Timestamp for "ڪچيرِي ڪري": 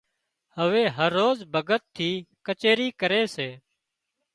2.45-3.21